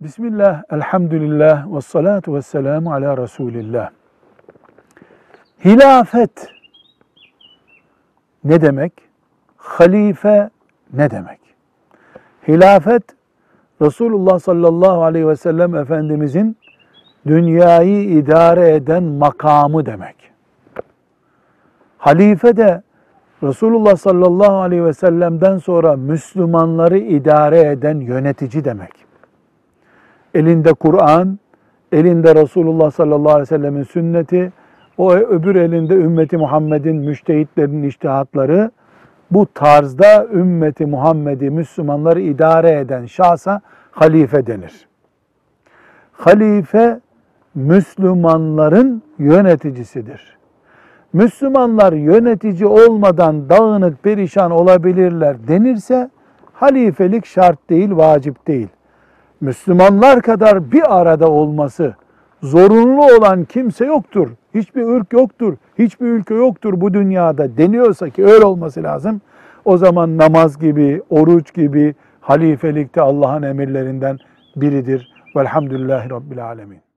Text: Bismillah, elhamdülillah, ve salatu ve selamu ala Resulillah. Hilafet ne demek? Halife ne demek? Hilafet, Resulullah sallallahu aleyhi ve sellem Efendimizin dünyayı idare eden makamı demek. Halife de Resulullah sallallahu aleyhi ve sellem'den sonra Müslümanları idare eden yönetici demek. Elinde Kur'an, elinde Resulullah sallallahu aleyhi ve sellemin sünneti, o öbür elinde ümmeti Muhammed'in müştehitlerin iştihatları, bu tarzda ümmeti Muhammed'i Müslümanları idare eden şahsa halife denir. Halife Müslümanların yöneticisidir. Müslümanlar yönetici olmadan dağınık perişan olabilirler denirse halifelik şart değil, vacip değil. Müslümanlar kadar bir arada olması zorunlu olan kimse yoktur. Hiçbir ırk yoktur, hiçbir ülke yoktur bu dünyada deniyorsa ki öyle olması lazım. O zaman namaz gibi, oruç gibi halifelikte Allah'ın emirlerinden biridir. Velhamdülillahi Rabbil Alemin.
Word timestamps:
Bismillah, 0.00 0.62
elhamdülillah, 0.70 1.74
ve 1.74 1.80
salatu 1.80 2.34
ve 2.34 2.42
selamu 2.42 2.92
ala 2.92 3.16
Resulillah. 3.16 3.90
Hilafet 5.64 6.48
ne 8.44 8.60
demek? 8.60 8.92
Halife 9.56 10.50
ne 10.92 11.10
demek? 11.10 11.40
Hilafet, 12.48 13.02
Resulullah 13.82 14.38
sallallahu 14.38 15.02
aleyhi 15.02 15.28
ve 15.28 15.36
sellem 15.36 15.74
Efendimizin 15.74 16.56
dünyayı 17.26 18.02
idare 18.02 18.74
eden 18.74 19.02
makamı 19.02 19.86
demek. 19.86 20.16
Halife 21.98 22.56
de 22.56 22.82
Resulullah 23.42 23.96
sallallahu 23.96 24.56
aleyhi 24.56 24.84
ve 24.84 24.92
sellem'den 24.92 25.58
sonra 25.58 25.96
Müslümanları 25.96 26.98
idare 26.98 27.60
eden 27.60 28.00
yönetici 28.00 28.64
demek. 28.64 29.09
Elinde 30.34 30.72
Kur'an, 30.72 31.38
elinde 31.92 32.34
Resulullah 32.34 32.90
sallallahu 32.90 33.32
aleyhi 33.32 33.42
ve 33.42 33.46
sellemin 33.46 33.82
sünneti, 33.82 34.52
o 34.98 35.12
öbür 35.12 35.54
elinde 35.54 35.94
ümmeti 35.94 36.36
Muhammed'in 36.36 36.96
müştehitlerin 36.96 37.82
iştihatları, 37.82 38.70
bu 39.30 39.46
tarzda 39.54 40.26
ümmeti 40.32 40.86
Muhammed'i 40.86 41.50
Müslümanları 41.50 42.20
idare 42.20 42.78
eden 42.78 43.06
şahsa 43.06 43.60
halife 43.90 44.46
denir. 44.46 44.88
Halife 46.12 47.00
Müslümanların 47.54 49.02
yöneticisidir. 49.18 50.38
Müslümanlar 51.12 51.92
yönetici 51.92 52.66
olmadan 52.66 53.48
dağınık 53.48 54.02
perişan 54.02 54.50
olabilirler 54.50 55.48
denirse 55.48 56.10
halifelik 56.52 57.26
şart 57.26 57.70
değil, 57.70 57.96
vacip 57.96 58.46
değil. 58.46 58.68
Müslümanlar 59.40 60.22
kadar 60.22 60.72
bir 60.72 61.00
arada 61.00 61.30
olması 61.30 61.94
zorunlu 62.42 63.16
olan 63.16 63.44
kimse 63.44 63.86
yoktur. 63.86 64.28
Hiçbir 64.54 64.82
ırk 64.82 65.12
yoktur, 65.12 65.56
hiçbir 65.78 66.06
ülke 66.06 66.34
yoktur 66.34 66.80
bu 66.80 66.94
dünyada 66.94 67.56
deniyorsa 67.56 68.10
ki 68.10 68.24
öyle 68.24 68.44
olması 68.44 68.82
lazım. 68.82 69.20
O 69.64 69.76
zaman 69.76 70.18
namaz 70.18 70.58
gibi, 70.58 71.02
oruç 71.10 71.54
gibi 71.54 71.94
halifelikte 72.20 73.00
Allah'ın 73.00 73.42
emirlerinden 73.42 74.18
biridir. 74.56 75.12
Velhamdülillahi 75.36 76.10
Rabbil 76.10 76.44
Alemin. 76.44 76.89